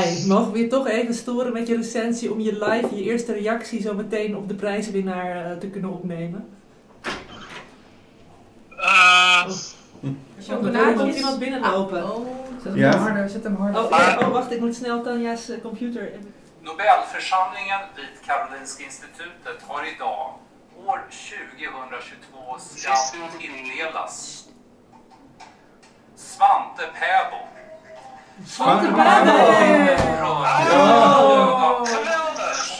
[0.00, 3.32] Hi, mogen we je toch even storen met je recensie om je live, je eerste
[3.32, 6.58] reactie zo meteen op de prijswinnaar uh, te kunnen opnemen?
[8.76, 9.50] Uh,
[10.50, 12.04] oh, daar komt iemand binnenlopen.
[12.04, 12.26] Oh,
[12.62, 12.96] zet hem ja?
[12.96, 13.84] harder, zet hem harder.
[13.84, 16.10] Oh, ja, oh, wacht, ik moet snel Tanja's uh, computer...
[16.60, 20.36] Nobelförsamlingen vid Karolinska institutet har idag,
[20.86, 22.94] år 2022, ska
[23.38, 24.48] tilldelas
[26.14, 27.59] Svante Pääbo
[28.46, 29.30] Svante Pääbo!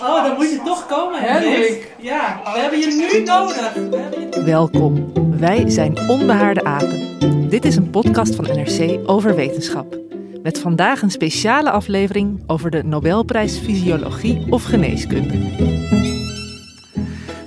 [0.03, 1.95] Oh, dan moet je toch komen, Henrik.
[1.99, 4.45] Ja, we hebben je nu nodig.
[4.45, 7.49] Welkom, wij zijn Onbehaarde Apen.
[7.49, 9.99] Dit is een podcast van NRC over wetenschap.
[10.43, 16.00] Met vandaag een speciale aflevering over de Nobelprijs Fysiologie of Geneeskunde.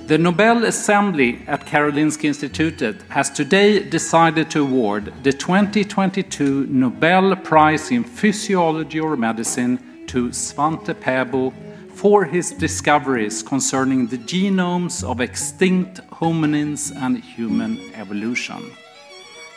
[0.06, 7.90] The Nobel Assembly at Karolinska Institutet has today decided to award the 2022 Nobel Prize
[7.90, 11.54] in Physiology or Medicine to Svante Pääbo
[11.88, 18.62] for his discoveries concerning the genomes of extinct hominins and human evolution.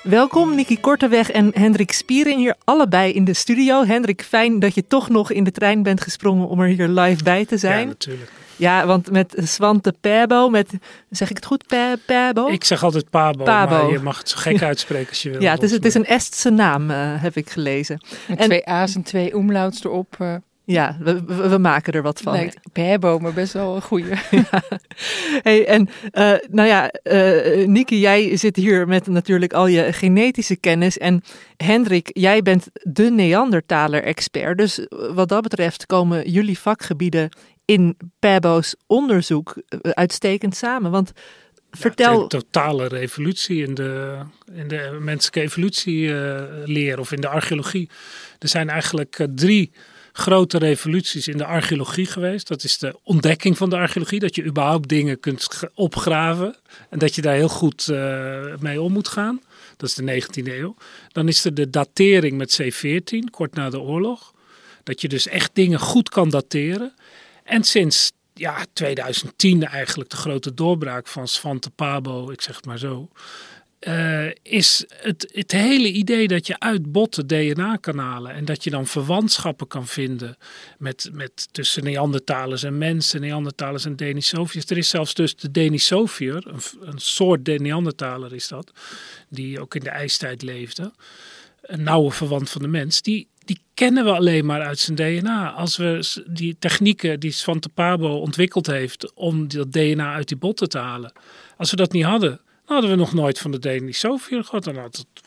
[0.04, 3.86] Welkom Niki Korteweg en Hendrik Spieren hier allebei in de studio.
[3.86, 7.24] Hendrik, fijn dat je toch nog in de trein bent gesprongen om er hier live
[7.24, 7.80] bij te zijn.
[7.80, 8.32] Ja, natuurlijk.
[8.56, 10.70] Ja, want met Svante Pääbo, met,
[11.10, 11.64] zeg ik het goed,
[12.06, 12.48] Pääbo?
[12.48, 13.84] Ik zeg altijd Pabo, Pabo.
[13.84, 15.42] maar je mag het zo gek uitspreken als je wil.
[15.42, 18.06] Ja, het is, het is een Estse naam, uh, heb ik gelezen.
[18.28, 20.16] Met en, twee A's en twee omlauts erop.
[20.22, 20.36] Uh.
[20.70, 22.34] Ja, we, we, maken er wat van.
[22.34, 24.10] Lijkt maar best wel een goede.
[24.32, 24.64] ja.
[25.42, 30.56] Hey, en uh, nou ja, uh, Niki, jij zit hier met natuurlijk al je genetische
[30.56, 30.98] kennis.
[30.98, 31.24] En
[31.58, 34.58] Hendrik, jij bent de Neandertaler-expert.
[34.58, 37.30] Dus wat dat betreft komen jullie vakgebieden
[37.66, 40.92] in Pääbo's onderzoek uitstekend samen.
[40.92, 41.12] Want
[41.72, 42.14] vertel...
[42.14, 44.20] Ja, een totale revolutie in de,
[44.54, 47.90] in de menselijke evolutieleer uh, of in de archeologie.
[48.40, 49.72] Er zijn eigenlijk uh, drie
[50.18, 52.48] grote revoluties in de archeologie geweest.
[52.48, 56.56] Dat is de ontdekking van de archeologie, dat je überhaupt dingen kunt opgraven
[56.90, 59.42] en dat je daar heel goed uh, mee om moet gaan.
[59.78, 60.76] Dat is de 19e eeuw.
[61.12, 64.34] Dan is er de datering met C14, kort na de oorlog.
[64.84, 66.94] Dat je dus echt dingen goed kan dateren.
[67.44, 72.80] En sinds ja, 2010 eigenlijk de grote doorbraak van Svante Pabo, ik zeg het maar
[72.80, 73.10] zo.
[73.80, 78.64] Uh, is het, het hele idee dat je uit botten DNA kan halen en dat
[78.64, 80.38] je dan verwantschappen kan vinden
[80.78, 84.66] met, met tussen Neandertalers en mensen, Neandertalers en Denisoviërs.
[84.66, 88.72] Er is zelfs dus de Denisoviër, een, een soort Neandertaler is dat,
[89.30, 90.92] die ook in de ijstijd leefde,
[91.62, 95.52] een nauwe verwant van de mens, die, die kennen we alleen maar uit zijn DNA.
[95.52, 100.70] Als we die technieken die Svante Pabo ontwikkeld heeft om dat DNA uit die botten
[100.70, 101.12] te halen,
[101.58, 104.64] als we dat niet hadden, hadden we nog nooit van de Denisovier gehad.
[104.64, 104.76] Dan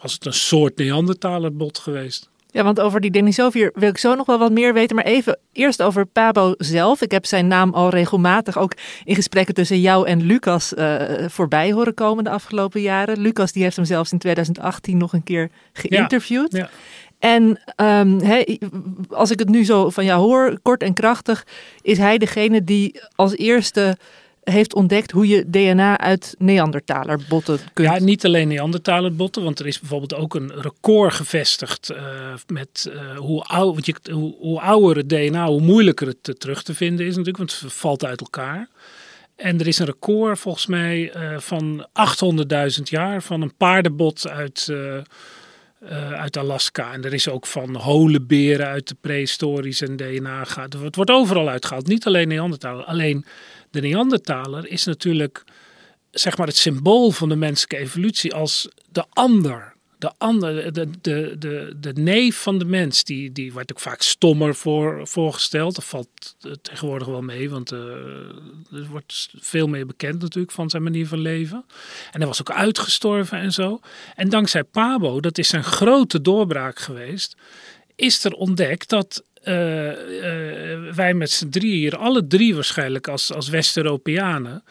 [0.03, 2.29] was het een soort Neandertalerbot geweest.
[2.53, 4.97] Ja, want over die Denisovier wil ik zo nog wel wat meer weten.
[4.97, 7.03] Maar even eerst over Pabo zelf.
[7.03, 8.73] Ik heb zijn naam al regelmatig ook
[9.05, 13.21] in gesprekken tussen jou en Lucas uh, voorbij horen komen de afgelopen jaren.
[13.21, 16.53] Lucas die heeft hem zelfs in 2018 nog een keer geïnterviewd.
[16.53, 16.71] Ja, ja.
[17.19, 17.43] En
[17.77, 18.59] um, he,
[19.09, 21.47] als ik het nu zo van jou hoor, kort en krachtig,
[21.83, 23.97] is hij degene die als eerste
[24.45, 27.89] heeft ontdekt hoe je DNA uit Neandertalerbotten kunt.
[27.89, 31.99] Ja, niet alleen Neandertalerbotten, want er is bijvoorbeeld ook een record gevestigd uh,
[32.47, 33.45] met uh, hoe,
[33.81, 37.61] je, hoe, hoe ouder het DNA, hoe moeilijker het terug te vinden is natuurlijk, want
[37.61, 38.69] het valt uit elkaar.
[39.37, 41.87] En er is een record volgens mij van
[42.77, 44.73] 800.000 jaar van een paardenbot uit,
[46.13, 46.93] uit Alaska.
[46.93, 50.73] En er is ook van holenberen uit de prehistorische DNA gehaald.
[50.73, 52.85] Het wordt overal uitgehaald, niet alleen Neandertaler.
[52.85, 53.25] Alleen
[53.71, 55.45] de Neandertaler is natuurlijk
[56.11, 59.73] zeg maar het symbool van de menselijke evolutie als de ander.
[59.99, 64.03] de, andere, de, de, de, de neef van de mens, die, die wordt ook vaak
[64.03, 65.75] stommer voor, voorgesteld.
[65.75, 67.79] Dat valt eh, tegenwoordig wel mee, want uh,
[68.73, 71.65] er wordt veel meer bekend natuurlijk van zijn manier van leven.
[72.11, 73.81] En hij was ook uitgestorven en zo.
[74.17, 77.37] En dankzij Pabo, dat is zijn grote doorbraak geweest,
[77.97, 83.33] is er ontdekt dat uh, uh, wij met z'n drie hier, alle drie waarschijnlijk als,
[83.33, 84.65] als West-Europeanen,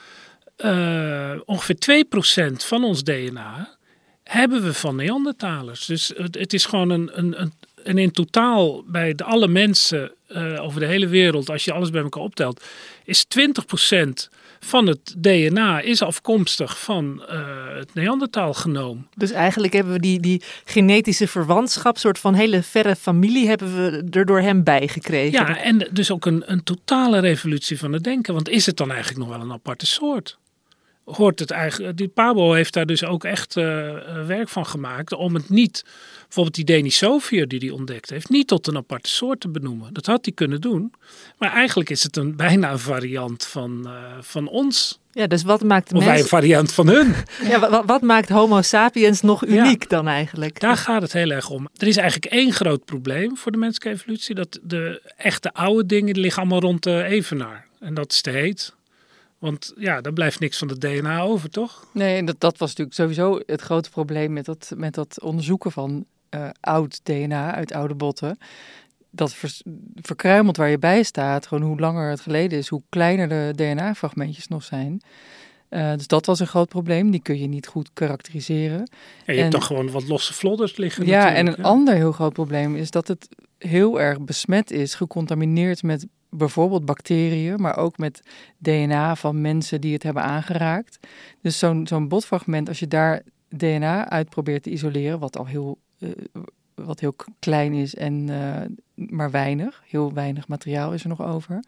[0.57, 2.06] uh, ongeveer
[2.51, 3.77] 2% van ons DNA
[4.24, 5.86] hebben we van Neandertalers.
[5.86, 10.12] Dus het, is gewoon een, een, een, en in totaal bij de, alle mensen
[10.60, 12.63] over de hele wereld, als je alles bij elkaar optelt,
[13.04, 17.38] is 20% van het DNA is afkomstig van uh,
[17.77, 19.07] het Neandertaal-genoom.
[19.15, 24.17] Dus eigenlijk hebben we die, die genetische verwantschap, soort van hele verre familie, hebben we
[24.19, 25.31] er door hem bijgekregen.
[25.31, 28.33] Ja, en dus ook een, een totale revolutie van het denken.
[28.33, 30.38] Want is het dan eigenlijk nog wel een aparte soort?
[31.15, 31.97] hoort het eigenlijk.
[31.97, 33.63] Die Pabo heeft daar dus ook echt uh,
[34.25, 35.85] werk van gemaakt om het niet,
[36.29, 39.93] bijvoorbeeld die Denisovier die hij ontdekt heeft, niet tot een aparte soort te benoemen.
[39.93, 40.93] Dat had hij kunnen doen,
[41.37, 44.99] maar eigenlijk is het een bijna een variant van, uh, van ons.
[45.11, 47.15] Ja, dus wat maakt de of wij een variant van hun?
[47.49, 50.59] ja, wat, wat, maakt Homo sapiens nog uniek ja, dan eigenlijk?
[50.59, 51.67] Daar gaat het heel erg om.
[51.77, 56.13] Er is eigenlijk één groot probleem voor de menselijke evolutie: dat de echte oude dingen
[56.13, 57.67] die liggen allemaal rond de evenaar.
[57.79, 58.75] En dat is te heet,
[59.39, 61.85] want ja, er blijft niks van het DNA over, toch?
[61.93, 65.71] Nee, en dat, dat was natuurlijk sowieso het grote probleem met dat, met dat onderzoeken
[65.71, 66.05] van
[66.35, 68.37] uh, oud DNA uit oude botten.
[69.11, 69.57] Dat ver,
[69.95, 74.47] verkruimelt waar je bij staat, gewoon hoe langer het geleden is, hoe kleiner de DNA-fragmentjes
[74.47, 75.01] nog zijn.
[75.69, 77.11] Uh, dus dat was een groot probleem.
[77.11, 78.79] Die kun je niet goed karakteriseren.
[78.79, 78.87] En
[79.25, 81.05] je en, hebt dan gewoon wat losse vlodders liggen.
[81.05, 83.27] Ja, en een ander heel groot probleem is dat het
[83.57, 88.21] heel erg besmet is, gecontamineerd met bijvoorbeeld bacteriën, maar ook met
[88.57, 90.99] DNA van mensen die het hebben aangeraakt.
[91.41, 95.77] Dus zo'n zo'n botfragment, als je daar DNA uit probeert te isoleren, wat al heel,
[96.75, 101.63] wat heel klein is en uh, maar weinig, heel weinig materiaal is er nog over.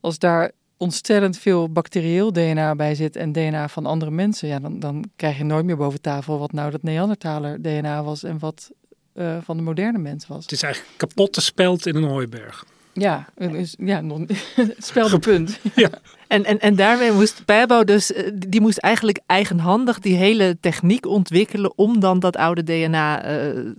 [0.00, 4.78] Als daar ontstellend veel bacterieel DNA bij zit en DNA van andere mensen, ja, dan,
[4.78, 8.70] dan krijg je nooit meer boven tafel wat nou dat Neandertaler DNA was en wat
[9.14, 10.42] uh, van de moderne mens was.
[10.42, 12.64] Het is eigenlijk kapotte speld in een hooiberg.
[12.94, 14.02] Ja, dus, ja
[14.78, 15.58] spelde punt.
[15.74, 15.90] Ja.
[16.28, 21.78] En, en, en daarmee moest Pabo dus, die moest eigenlijk eigenhandig die hele techniek ontwikkelen
[21.78, 23.70] om dan dat oude DNA uh,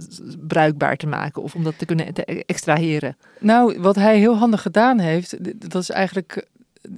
[0.47, 3.17] bruikbaar te maken of om dat te kunnen te extraheren.
[3.39, 5.37] Nou, wat hij heel handig gedaan heeft,
[5.69, 6.47] dat is eigenlijk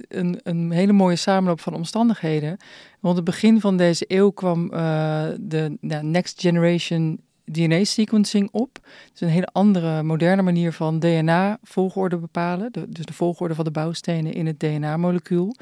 [0.08, 2.56] een, een hele mooie samenloop van omstandigheden.
[3.00, 8.78] Want het begin van deze eeuw kwam uh, de nou, Next Generation DNA-sequencing op.
[9.14, 12.72] is een hele andere, moderne manier van DNA-volgorde bepalen.
[12.72, 15.54] Dus de volgorde van de bouwstenen in het DNA-molecuul.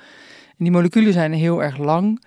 [0.48, 2.24] En die moleculen zijn heel erg lang.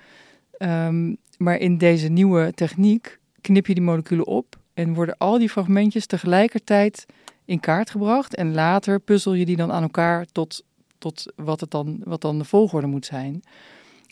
[0.57, 5.49] Um, maar in deze nieuwe techniek knip je die moleculen op en worden al die
[5.49, 7.05] fragmentjes tegelijkertijd
[7.45, 8.35] in kaart gebracht.
[8.35, 10.63] En later puzzel je die dan aan elkaar tot,
[10.97, 13.41] tot wat, het dan, wat dan de volgorde moet zijn.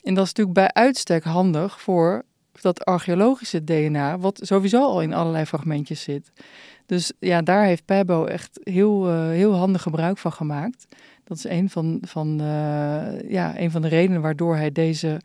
[0.04, 2.24] En dat is natuurlijk bij uitstek handig voor
[2.62, 6.31] dat archeologische DNA, wat sowieso al in allerlei fragmentjes zit.
[6.88, 10.88] Dus ja, daar heeft Pabo echt heel, uh, heel handig gebruik van gemaakt.
[11.24, 15.21] Dat is een van, van, uh, ja, een van de redenen waardoor hij deze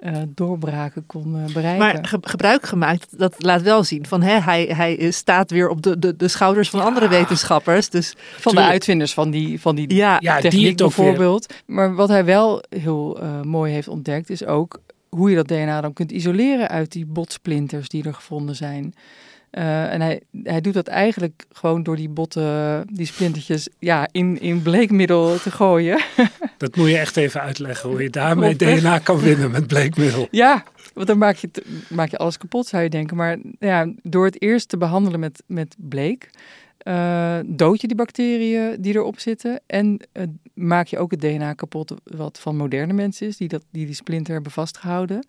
[0.00, 1.78] uh, doorbraken kon bereiken.
[1.78, 5.82] Maar ge gebruik gemaakt, dat laat wel zien van hè, hij, hij staat weer op
[5.82, 6.86] de, de, de schouders van ja.
[6.86, 7.88] andere wetenschappers.
[7.88, 11.54] Dus van de uitvinders van die, van die ja, techniek die bijvoorbeeld.
[11.66, 14.80] Maar wat hij wel heel mooi heeft ontdekt, is ook
[15.18, 18.94] hoe je dat DNA dan kunt isoleren uit die botsplinters die er gevonden zijn.
[19.52, 24.40] Uh, en hij, hij doet dat eigenlijk gewoon door die botten, die splintertjes, ja, in,
[24.40, 26.00] in bleekmiddel te gooien.
[26.58, 30.28] Dat moet je echt even uitleggen, hoe je daarmee DNA kan winnen met bleekmiddel.
[30.30, 31.50] Ja, want dan maak je,
[31.88, 33.16] maak je alles kapot, zou je denken.
[33.16, 36.30] Maar ja, door het eerst te behandelen met, met bleek,
[36.84, 39.60] uh, dood je die bacteriën die erop zitten.
[39.66, 40.22] En uh,
[40.54, 44.32] maak je ook het DNA kapot wat van moderne mensen is, die dat, die, splinter
[44.32, 45.26] hebben vastgehouden.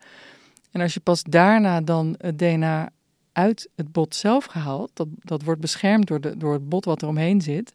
[0.72, 2.90] En als je pas daarna dan het DNA
[3.32, 7.02] uit het bot zelf gehaald, dat, dat wordt beschermd door, de, door het bot wat
[7.02, 7.74] er omheen zit.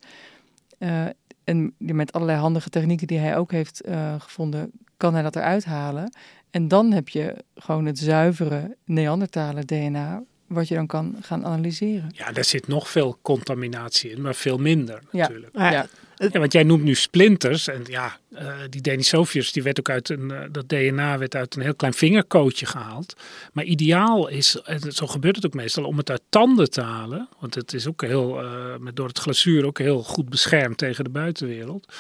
[0.79, 1.07] Uh,
[1.45, 3.83] en met allerlei handige technieken die hij ook heeft
[4.19, 6.13] gevonden, kan hij dat eruit halen.
[6.51, 12.11] En dan heb je gewoon het zuivere Neandertaler DNA, wat je dan kan gaan analyseren.
[12.15, 15.51] Ja, daar zit nog veel contaminatie in, maar veel minder natuurlijk.
[15.53, 15.87] Ja, ja.
[16.17, 20.09] ja want jij noemt nu splinters en ja, uh, die Denisoviërs, die werd ook uit
[20.09, 23.17] een, uh, dat DNA werd uit een heel klein vingerkootje gehaald.
[23.53, 27.29] Maar ideaal is, en zo gebeurt het ook meestal, om het uit tanden te halen.
[27.41, 31.05] Want het is ook heel, uh, met, door het glazuur ook heel goed beschermd tegen
[31.05, 31.93] de buitenwereld.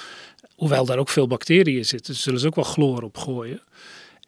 [0.54, 3.60] Hoewel daar ook veel bacteriën zitten, zullen ze ook wel chloor op gooien.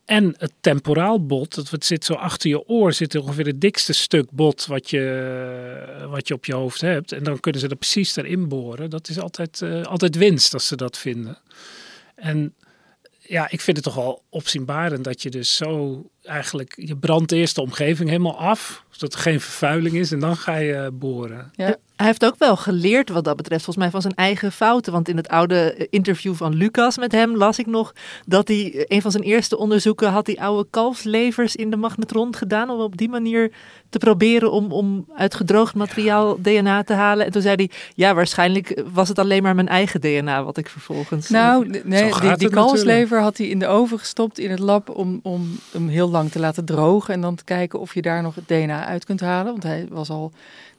[0.06, 3.92] En het temporaal bot, dat het zit zo achter je oor, zit ongeveer het dikste
[3.92, 7.12] stuk bot wat je, wat je op je hoofd hebt.
[7.12, 8.90] En dan kunnen ze er precies erin boren.
[8.90, 11.38] Dat is altijd, uh, altijd winst als ze dat vinden.
[12.14, 12.54] En
[13.18, 17.54] ja, ik vind het toch wel opzienbarend dat je dus zo eigenlijk, je brandt eerst
[17.54, 21.50] de omgeving helemaal af, zodat er geen vervuiling is en dan ga je boren.
[21.54, 21.76] Ja.
[21.96, 24.92] Hij heeft ook wel geleerd wat dat betreft, volgens mij van zijn eigen fouten.
[24.92, 27.92] Want in het oude interview van Lucas met hem las ik nog
[28.26, 32.70] dat hij een van zijn eerste onderzoeken had die oude kalfslevers in de magnetron gedaan.
[32.70, 33.52] Om op die manier
[33.88, 37.26] te proberen om, om uit gedroogd materiaal DNA te halen.
[37.26, 40.68] En toen zei hij, ja waarschijnlijk was het alleen maar mijn eigen DNA wat ik
[40.68, 41.28] vervolgens...
[41.28, 45.20] Nou, nee, die, die kalfslever had hij in de oven gestopt in het lab om,
[45.22, 47.14] om hem heel lang te laten drogen.
[47.14, 49.52] En dan te kijken of je daar nog het DNA uit kunt halen.
[49.52, 50.32] Want hij was al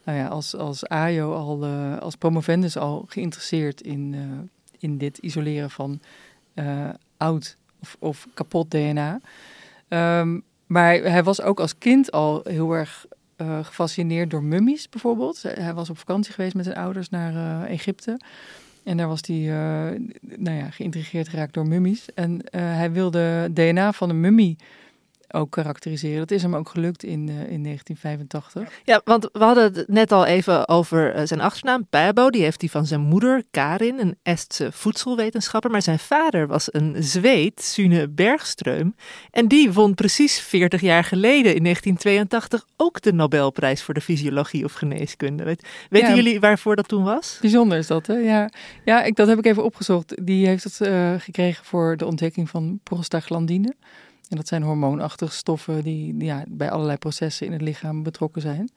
[0.08, 4.22] nou ja, als, als AJO al uh, als promovendus al geïnteresseerd in, uh,
[4.80, 6.00] in dit isoleren van
[6.56, 9.20] uh, oud of, of kapot DNA.
[9.90, 13.06] Um, maar hij was ook als kind al heel erg
[13.62, 15.42] gefascineerd door mummies bijvoorbeeld.
[15.42, 18.20] Hij was op vakantie geweest met zijn ouders naar Egypte.
[18.84, 19.38] En daar was hij
[20.22, 22.06] nou ja, geïntrigeerd geraakt door mummies.
[22.14, 24.58] En hij wilde DNA van een mummie
[25.32, 26.20] ook karakteriseren.
[26.20, 28.82] Dat is hem ook gelukt in, uh, in 1985.
[28.84, 32.30] Ja, want we hadden het net al even over uh, zijn achternaam, Pabo.
[32.30, 35.72] Die heeft hij van zijn moeder, Karin, een Estse voedselwetenschapper.
[35.72, 38.96] Maar zijn vader was een Zweed, Sune Bergström.
[39.32, 44.64] En die won precies 40 jaar geleden, in 1982, ook de Nobelprijs voor de fysiologie
[44.64, 45.44] of geneeskunde.
[45.44, 47.38] Weet, weten jullie waarvoor dat toen was?
[47.42, 48.14] Bijzonder is dat, hè?
[48.14, 48.50] Ja,
[48.86, 50.26] ja ik, dat heb ik even opgezocht.
[50.26, 53.76] Die heeft het uh, gekregen voor de ontdekking van prostaglandine.
[54.30, 58.70] En dat zijn hormoonachtige stoffen die ja, bij allerlei processen in het lichaam betrokken zijn.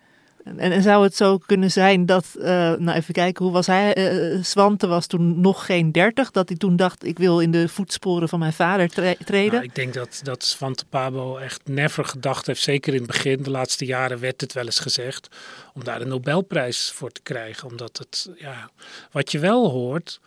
[0.45, 4.13] En, en zou het zo kunnen zijn dat, uh, nou even kijken, hoe was hij?
[4.35, 7.69] Uh, Swante was toen nog geen dertig, dat hij toen dacht, ik wil in de
[7.69, 9.53] voetsporen van mijn vader tre treden?
[9.53, 13.43] Nou, ik denk dat, dat Swante Pabo echt never gedacht heeft, zeker in het begin,
[13.43, 15.29] de laatste jaren werd het wel eens gezegd,
[15.75, 17.69] om daar een Nobelprijs voor te krijgen.
[17.69, 18.71] Omdat het, ja,
[19.11, 20.21] wat je wel hoort,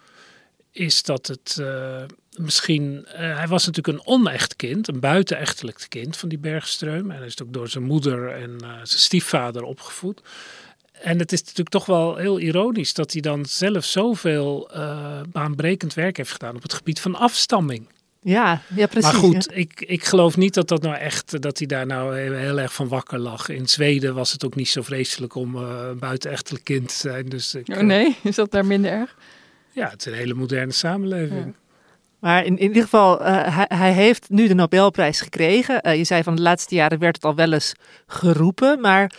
[0.74, 2.02] is dat het uh,
[2.38, 3.06] misschien.
[3.08, 7.12] Uh, hij was natuurlijk een onecht kind, een buitenechtelijk kind van die Bergstreum.
[7.12, 10.22] En hij is ook door zijn moeder en uh, zijn stiefvader opgevoed.
[10.92, 14.72] En het is natuurlijk toch wel heel ironisch dat hij dan zelf zoveel
[15.32, 17.88] baanbrekend werk heeft gedaan op het gebied van afstamming.
[18.24, 19.12] Ja, ja precies.
[19.12, 22.34] Maar goed, ik, ik geloof niet dat dat nou echt, dat hij daar nou heel,
[22.34, 23.50] heel, erg van wakker lag.
[23.50, 27.30] In Zweden was het ook niet zo vreselijk om een buitenechtelijk kind te zijn.
[27.30, 29.16] Dus ik, oh nee, is dat daar minder erg?
[29.74, 31.46] Ja, het is een hele moderne samenleving.
[31.46, 31.54] Ja.
[32.20, 35.88] Maar in, in ieder geval, uh, hij, hij, heeft nu de Nobelprijs gekregen.
[35.88, 37.74] Uh, je zei van de laatste jaren werd het al wel eens
[38.08, 38.82] geroepen.
[38.82, 39.12] Maar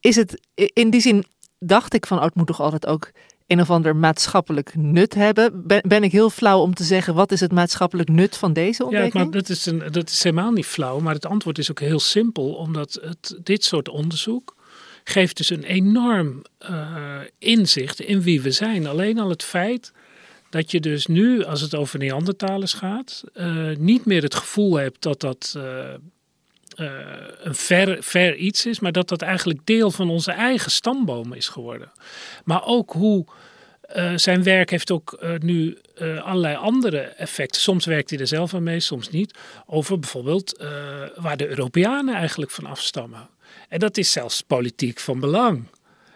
[0.00, 1.24] is het in die zin,
[1.58, 3.10] dacht ik van, oh, het moet toch altijd ook
[3.46, 5.66] een of ander maatschappelijk nut hebben.
[5.66, 8.84] Ben, ben, ik heel flauw om te zeggen, wat is het maatschappelijk nut van deze
[8.84, 9.12] ontdekking?
[9.12, 10.98] Ja, maar dat is, een, dat is helemaal niet flauw.
[10.98, 12.54] Maar het antwoord is ook heel simpel.
[12.54, 14.56] Omdat het, dit soort onderzoek
[15.04, 18.86] geeft dus een enorm uh, inzicht in wie we zijn.
[18.86, 19.92] Alleen al het feit
[20.52, 25.02] dat je dus nu, als het over Neandertalers gaat, uh, niet meer het gevoel hebt
[25.02, 25.64] dat dat uh,
[26.76, 26.90] uh,
[27.42, 31.48] een ver, ver iets is, maar dat dat eigenlijk deel van onze eigen stamboom is
[31.48, 31.92] geworden.
[32.44, 33.26] Maar ook hoe
[34.16, 35.78] zijn werk heeft ook nu
[36.22, 37.60] allerlei andere effecten.
[37.60, 39.38] Soms werkt hij er zelf aan mee, soms niet.
[39.66, 40.64] Over bijvoorbeeld
[41.16, 43.28] waar de Europeanen eigenlijk van afstammen.
[43.68, 45.64] En dat is zelfs politiek van belang.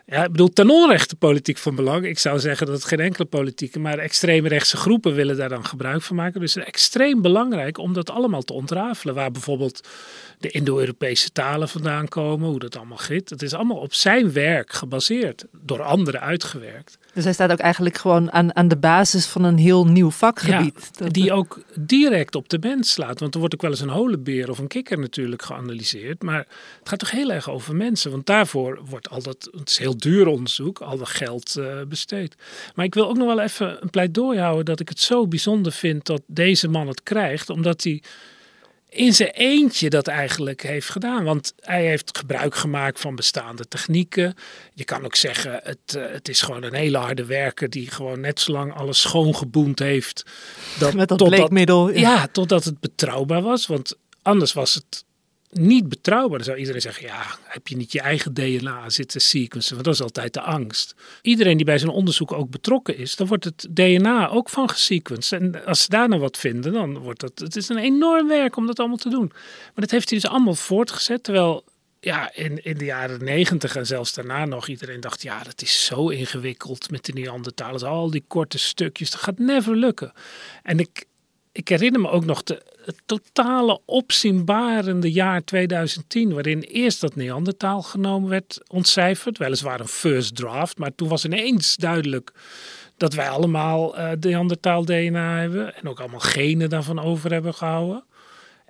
[0.08, 2.04] Ja, ik bedoel, ten onrechte politiek van belang.
[2.04, 6.02] Ik zou zeggen dat het geen enkele politieke, maar extreemrechtse groepen willen daar dan gebruik
[6.02, 6.40] van maken.
[6.40, 9.14] Dus het is extreem belangrijk om dat allemaal te ontrafelen.
[9.14, 9.88] Waar bijvoorbeeld
[10.38, 13.30] de Indo-Europese talen vandaan komen, hoe dat allemaal giet.
[13.30, 16.98] Het is allemaal op zijn werk gebaseerd, door anderen uitgewerkt.
[17.16, 20.90] Dus hij staat ook eigenlijk gewoon aan, aan de basis van een heel nieuw vakgebied.
[20.92, 23.20] Ja, die ook direct op de mens slaat.
[23.20, 26.23] Want er wordt ook wel eens een holenbeer of een kikker natuurlijk geanalyseerd.
[26.23, 26.46] Maar
[26.78, 28.11] het gaat toch heel erg over mensen.
[28.11, 32.35] Want daarvoor wordt al dat, het is heel duur onderzoek, al dat geld uh, besteed.
[32.75, 35.73] Maar ik wil ook nog wel even een pleidooi houden dat ik het zo bijzonder
[35.73, 37.50] vind dat deze man het krijgt.
[37.50, 38.02] Omdat hij
[38.96, 41.24] in zijn eentje dat eigenlijk heeft gedaan.
[41.24, 44.34] Want hij heeft gebruik gemaakt van bestaande technieken.
[44.74, 48.20] Je kan ook zeggen, het, uh, het is gewoon een hele harde werker die gewoon
[48.20, 50.24] net zo lang alles schoongeboend heeft.
[50.78, 51.90] Dat, Met dat bleekmiddel.
[51.90, 52.00] Ja.
[52.00, 53.66] ja, totdat het betrouwbaar was.
[53.66, 55.04] Want anders was het
[55.50, 56.36] niet betrouwbaar.
[56.36, 59.72] Dan zou iedereen zeggen, ja, heb je niet je eigen DNA zitten sequencen?
[59.72, 60.94] Want dat is altijd de angst.
[61.22, 65.40] Iedereen die bij zo'n onderzoek ook betrokken is, dan wordt het DNA ook van gesequenced.
[65.40, 67.38] En als ze daar nou wat vinden, dan wordt dat...
[67.38, 69.26] Het is een enorm werk om dat allemaal te doen.
[69.28, 71.64] Maar dat heeft hij dus allemaal voortgezet, terwijl...
[72.00, 75.84] Ja, in, in de jaren negentig en zelfs daarna nog iedereen dacht, ja, dat is
[75.84, 77.82] zo ingewikkeld met de Neandertalers.
[77.82, 80.12] Al die korte stukjes, dat gaat never lukken.
[80.62, 81.04] En ik,
[81.52, 87.83] ik herinner me ook nog, de, het totale opzienbarende jaar 2010, waarin eerst dat Neandertaal
[87.83, 92.33] genomen werd ontcijferd, weliswaar een first draft, maar toen was ineens duidelijk
[92.97, 98.05] dat wij allemaal uh, Neandertaal DNA hebben en ook allemaal genen daarvan over hebben gehouden.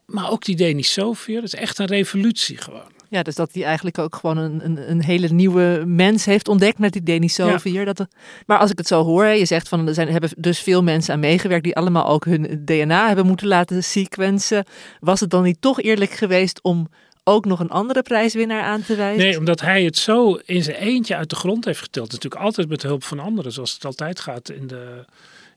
[0.07, 2.96] Maar ook die Denisovia, dat is echt een revolutie gewoon.
[3.09, 6.79] Ja, dus dat hij eigenlijk ook gewoon een, een, een hele nieuwe mens heeft ontdekt
[6.79, 7.81] met die Denisovia.
[7.81, 7.93] Ja.
[7.93, 8.07] Dat,
[8.47, 11.15] maar als ik het zo hoor, je zegt van er zijn, hebben dus veel mensen
[11.15, 14.65] aan meegewerkt die allemaal ook hun DNA hebben moeten laten sequencen.
[15.01, 16.89] Was het dan niet toch eerlijk geweest om
[17.25, 19.25] ook nog een andere prijswinnaar aan te wijzen?
[19.25, 22.13] Nee, omdat hij het zo in zijn eentje uit de grond heeft getild.
[22.13, 25.05] Natuurlijk altijd met hulp van anderen, zoals het altijd gaat in de,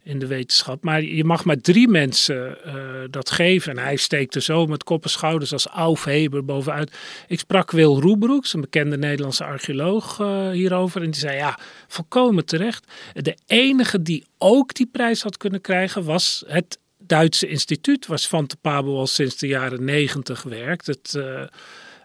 [0.03, 0.83] in de wetenschap.
[0.83, 2.73] Maar je mag maar drie mensen uh,
[3.09, 3.77] dat geven.
[3.77, 6.97] En hij steekt er zo met kop en schouders als Auf Heber bovenuit.
[7.27, 11.01] Ik sprak Wil Roebroeks, een bekende Nederlandse archeoloog, uh, hierover.
[11.01, 12.91] En die zei, ja, volkomen terecht.
[13.13, 18.57] De enige die ook die prijs had kunnen krijgen was het Duitse instituut, waar Svante
[18.57, 20.87] Pabo al sinds de jaren negentig werkt.
[20.87, 21.43] Het, uh,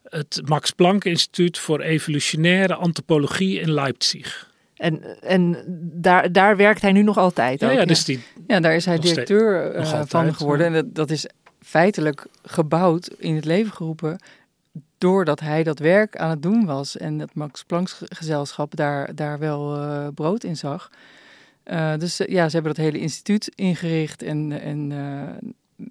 [0.03, 4.53] het Max Planck Instituut voor Evolutionaire Antropologie in Leipzig.
[4.85, 5.57] En, en
[5.95, 7.61] daar, daar werkt hij nu nog altijd.
[7.61, 10.67] Ja, ook, ja, dus die, ja, daar is hij directeur uh, van geworden.
[10.67, 11.27] En dat, dat is
[11.61, 14.19] feitelijk gebouwd, in het leven geroepen,
[14.99, 16.97] doordat hij dat werk aan het doen was.
[16.97, 20.91] En het Max Planck gezelschap daar, daar wel uh, brood in zag.
[21.65, 24.23] Uh, dus ja, ze hebben dat hele instituut ingericht.
[24.23, 24.93] En, en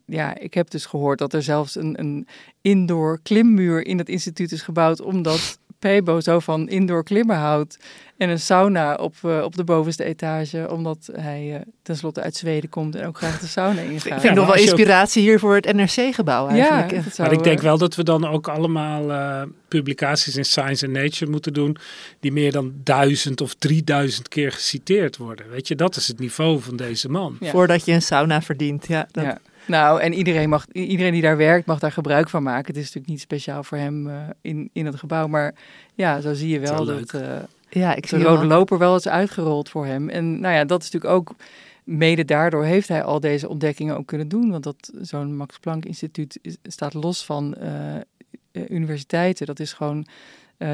[0.06, 2.28] ja, ik heb dus gehoord dat er zelfs een, een
[2.62, 5.02] indoor klimmuur in het instituut is gebouwd.
[5.02, 7.78] Omdat Pebo zo van indoor klimmen houdt.
[8.18, 12.70] En een sauna op, uh, op de bovenste etage, omdat hij uh, tenslotte uit Zweden
[12.70, 14.06] komt en ook graag de sauna ingaat.
[14.06, 16.92] Ik vind nog wel inspiratie hier voor het NRC-gebouw eigenlijk.
[16.92, 20.94] Ja, maar ik denk wel dat we dan ook allemaal uh, publicaties in Science and
[20.94, 21.78] Nature moeten doen
[22.20, 25.50] die meer dan duizend of drieduizend keer geciteerd worden.
[25.50, 27.38] Weet je, dat is het niveau van deze man.
[27.40, 27.52] Ja.
[27.52, 29.08] Voordat je een sauna verdient, ja.
[29.12, 29.24] Dat...
[29.24, 29.40] ja.
[29.68, 32.68] Nou, en iedereen, mag, iedereen die daar werkt mag daar gebruik van maken.
[32.68, 35.28] Het is natuurlijk niet speciaal voor hem uh, in, in het gebouw.
[35.28, 35.54] Maar
[35.94, 37.22] ja, zo zie je wel dat, uh,
[37.70, 38.58] ja, ik de rode wel.
[38.58, 40.10] loper wel is uitgerold voor hem.
[40.10, 41.36] En nou ja, dat is natuurlijk ook...
[41.84, 44.52] Mede daardoor heeft hij al deze ontdekkingen ook kunnen doen.
[44.52, 49.46] Want dat zo'n Max Planck Instituut is, staat los van uh, universiteiten.
[49.46, 50.08] Dat is gewoon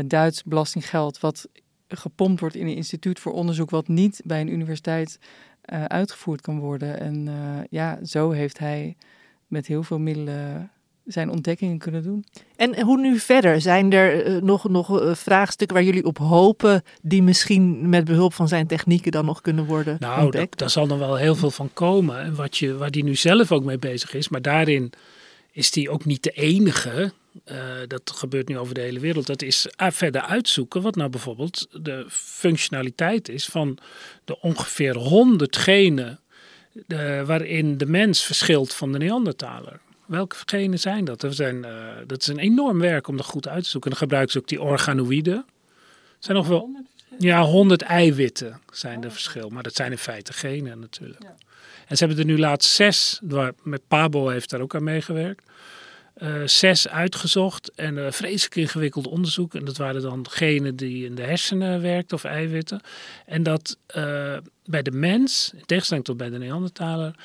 [0.05, 1.47] Duits belastinggeld wat
[1.87, 3.69] gepompt wordt in een instituut voor onderzoek...
[3.69, 5.19] wat niet bij een universiteit
[5.73, 6.99] uh, uitgevoerd kan worden.
[6.99, 7.33] En uh,
[7.69, 8.95] ja, zo heeft hij
[9.47, 10.71] met heel veel middelen
[11.05, 12.25] zijn ontdekkingen kunnen doen.
[12.55, 13.61] En hoe nu verder?
[13.61, 18.47] Zijn er uh, nog, nog vraagstukken waar jullie op hopen, die misschien met behulp van
[18.47, 20.57] zijn technieken dan nog kunnen worden nou, ontdekt?
[20.57, 22.19] daar zal nog wel heel veel van komen.
[22.19, 24.91] En wat je, waar hij nu zelf ook mee bezig is, maar daarin
[25.51, 27.13] is hij ook niet de enige.
[27.45, 29.27] Uh, dat gebeurt nu over de hele wereld.
[29.27, 33.77] Dat is uh, verder uitzoeken wat nou bijvoorbeeld de functionaliteit is van
[34.25, 36.19] de ongeveer 100 genen
[36.87, 39.79] uh, waarin de mens verschilt van de Neandertaler.
[40.05, 41.23] Welke genen zijn dat?
[41.23, 41.65] Er zijn,
[42.07, 43.91] dat is een enorm werk om dat goed uit te zoeken.
[43.91, 45.35] En dan gebruiken ze ook die organoïden.
[45.35, 45.45] Er
[46.19, 46.69] zijn nog wel
[47.17, 49.49] ja, 100 eiwitten zijn de verschil.
[49.49, 51.23] Maar dat zijn in feite genen natuurlijk.
[51.23, 51.35] Ja.
[51.87, 53.19] En ze hebben er nu laatst zes,
[53.63, 55.43] met Pabo heeft daar ook aan meegewerkt.
[56.23, 59.55] Uh, zes uitgezocht en uh, vreselijk ingewikkeld onderzoek.
[59.55, 62.81] En dat waren dan genen die in de hersenen werkten of eiwitten.
[63.25, 67.15] En dat uh, bij de mens, in tegenstelling tot bij de Neandertaler,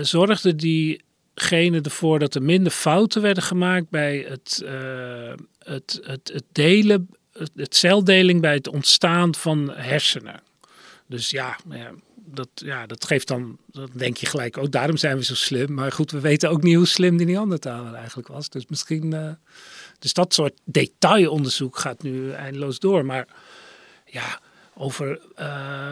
[0.00, 1.00] zorgden die
[1.34, 4.64] genen ervoor dat er minder fouten werden gemaakt bij het,
[5.58, 10.40] het, het, het delen, het, het celdeling bij het ontstaan van hersenen.
[11.06, 11.90] Dus ja, ja
[12.34, 15.74] dat, ja, dat geeft dan, dat denk je gelijk, ook daarom zijn we zo slim.
[15.74, 18.48] Maar goed, we weten ook niet hoe slim die Neandertaler eigenlijk was.
[18.48, 19.30] Dus misschien, uh,
[19.98, 23.04] dus dat soort detailonderzoek gaat nu eindeloos door.
[23.04, 23.26] Maar
[24.04, 24.40] ja,
[24.74, 25.90] over uh,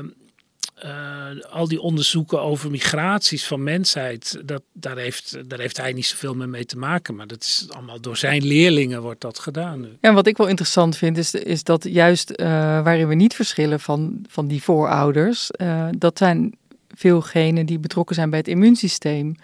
[0.85, 6.07] uh, al die onderzoeken over migraties van mensheid, dat, daar, heeft, daar heeft hij niet
[6.07, 7.15] zoveel mee te maken.
[7.15, 9.87] Maar dat is allemaal door zijn leerlingen wordt dat gedaan.
[10.01, 12.47] Ja, wat ik wel interessant vind, is, is dat juist uh,
[12.83, 16.55] waarin we niet verschillen van, van die voorouders, uh, dat zijn
[16.89, 19.35] veel genen die betrokken zijn bij het immuunsysteem.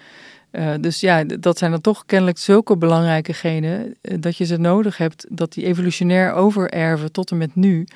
[0.80, 5.26] dus ja, dat zijn dan toch kennelijk zulke belangrijke genen dat je ze nodig hebt,
[5.28, 7.86] dat die evolutionair overerven tot en met nu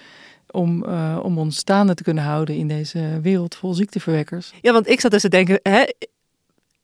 [0.53, 4.53] om, uh, om ons staande te kunnen houden in deze wereld vol ziekteverwekkers.
[4.61, 5.85] Ja, want ik zat dus te denken, hè,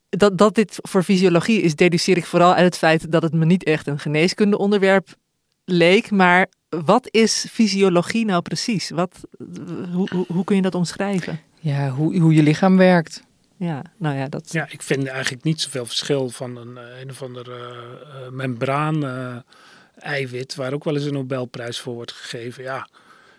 [0.08, 3.44] dat, dat dit voor fysiologie is, deduceer ik vooral uit het feit dat het me
[3.44, 5.14] niet echt een geneeskunde onderwerp
[5.64, 6.10] leek.
[6.10, 8.90] Maar wat is fysiologie nou precies?
[8.90, 9.20] Wat,
[9.92, 11.40] hoe, hoe, hoe kun je dat omschrijven?
[11.60, 13.24] Ja, hoe, hoe je lichaam werkt.
[13.58, 14.52] Ja, nou ja, dat...
[14.52, 19.36] Ja, ik vind eigenlijk niet zoveel verschil van een, een of andere uh, membraan uh,
[19.98, 22.62] eiwit, waar ook wel eens een Nobelprijs voor wordt gegeven.
[22.62, 22.88] Ja,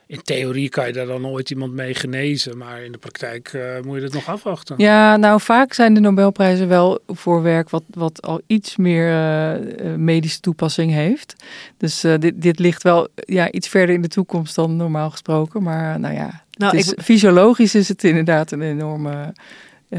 [0.08, 3.62] in theorie kan je daar dan ooit iemand mee genezen, maar in de praktijk uh,
[3.82, 4.76] moet je het nog afwachten.
[4.78, 9.96] Ja, nou vaak zijn de Nobelprijzen wel voor werk wat, wat al iets meer uh,
[9.96, 11.36] medische toepassing heeft.
[11.78, 15.64] Dus uh, dit, dit ligt wel ja, iets verder in de toekomst dan normaal gesproken.
[15.64, 17.02] Maar nou ja, nou, is, ik...
[17.02, 19.28] fysiologisch is het inderdaad een enorme eh,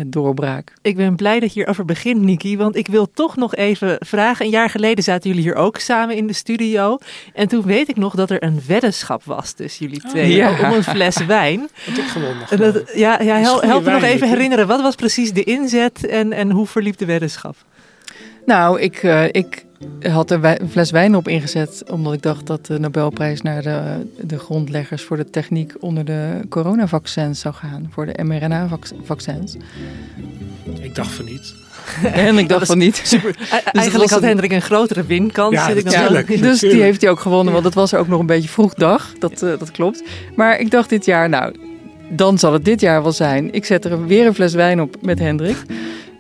[0.07, 0.73] doorbraak.
[0.83, 2.57] Ik ben blij dat je hierover begint, Niki.
[2.57, 4.45] Want ik wil toch nog even vragen.
[4.45, 6.99] Een jaar geleden zaten jullie hier ook samen in de studio.
[7.35, 10.35] En toen weet ik nog dat er een weddenschap was tussen jullie oh, twee.
[10.35, 10.51] ja.
[10.51, 11.59] Om een fles wijn.
[11.87, 12.73] Wat ik gewonnen.
[12.73, 14.67] Dat, ja, ja help, help me nog even herinneren.
[14.67, 17.57] Wat was precies de inzet en, en hoe verliep de weddenschap?
[18.47, 19.65] Nou, ik, uh, ik
[20.03, 24.07] had er een fles wijn op ingezet, omdat ik dacht dat de Nobelprijs naar de,
[24.21, 29.57] de grondleggers voor de techniek onder de coronavaccins zou gaan, voor de mRNA-vaccins.
[30.81, 31.55] Ik dacht van niet.
[32.13, 33.01] En ik dacht van niet.
[33.05, 33.37] Super.
[33.39, 35.55] Dus eigenlijk had Hendrik een grotere winkans.
[35.55, 36.43] Ja, natuurlijk.
[36.43, 39.13] Dus die heeft hij ook gewonnen, want het was ook nog een beetje vroeg dag.
[39.19, 40.03] Dat, uh, dat klopt.
[40.37, 41.55] Maar ik dacht dit jaar, nou,
[42.09, 43.53] dan zal het dit jaar wel zijn.
[43.53, 45.57] Ik zet er weer een fles wijn op met Hendrik.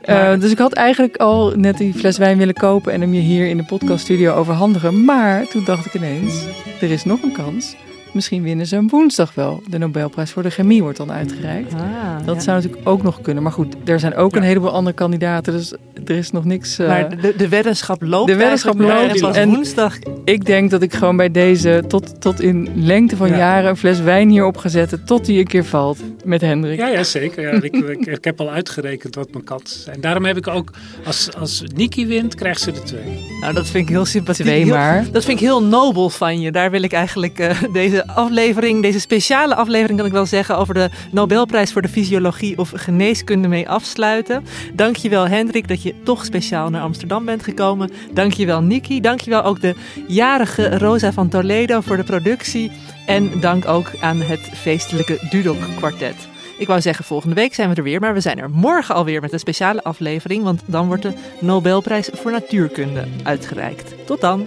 [0.08, 3.20] Uh, dus ik had eigenlijk al net die fles wijn willen kopen en hem je
[3.20, 5.04] hier in de podcaststudio overhandigen.
[5.04, 6.44] Maar toen dacht ik ineens,
[6.80, 7.76] er is nog een kans.
[8.12, 9.62] Misschien winnen ze hem woensdag wel.
[9.68, 11.72] De Nobelprijs voor de chemie wordt dan uitgereikt.
[11.74, 13.42] Ah, dat zou natuurlijk ook nog kunnen.
[13.42, 15.52] Maar goed, er zijn ook een heleboel andere kandidaten.
[15.52, 15.72] Dus
[16.06, 16.80] er is nog niks.
[16.80, 16.88] Uh...
[16.88, 18.30] Maar de, de weddenschap loopt.
[18.30, 19.36] De weddenschap loopt.
[19.36, 19.98] En woensdag.
[20.28, 24.00] Ik denk dat ik gewoon bij deze tot, tot in lengte van jaren een fles
[24.00, 25.04] wijn hier op ga zetten.
[25.04, 26.78] Tot die een keer valt met Hendrik.
[26.78, 27.42] Ja, ja zeker.
[27.42, 30.00] Ja, ik, ik, ik, heb al uitgerekend wat mijn kans zijn.
[30.00, 30.70] Daarom heb ik ook,
[31.04, 33.26] als, als Niki wint, krijgt ze er twee.
[33.40, 34.46] Nou, dat vind ik heel sympathiek.
[34.46, 35.04] Twee maar.
[35.12, 36.52] dat vind ik heel nobel van je.
[36.52, 40.74] Daar wil ik eigenlijk uh, deze aflevering, deze speciale aflevering kan ik wel zeggen, over
[40.74, 44.44] de Nobelprijs voor de Fysiologie of Geneeskunde mee afsluiten.
[44.74, 47.90] Dankjewel Hendrik dat je toch speciaal naar Amsterdam bent gekomen.
[48.12, 49.00] Dankjewel Niki.
[49.00, 49.74] Dankjewel ook de
[50.18, 52.70] jarige Rosa van Toledo voor de productie.
[53.06, 56.28] En dank ook aan het feestelijke Dudok kwartet.
[56.58, 59.20] Ik wou zeggen, volgende week zijn we er weer, maar we zijn er morgen alweer
[59.20, 64.06] met een speciale aflevering, want dan wordt de Nobelprijs voor Natuurkunde uitgereikt.
[64.06, 64.46] Tot dan!